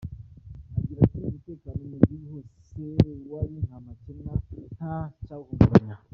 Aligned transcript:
Agira 0.77 1.01
ati 1.05 1.15
“Umutekano 1.29 1.81
mu 1.91 1.97
gihugu 2.07 2.25
hose 2.31 2.83
wari 3.31 3.55
nta 3.65 3.77
makemwa, 3.85 4.33
nta 4.75 4.95
cyawuhungabanyije. 5.23 6.03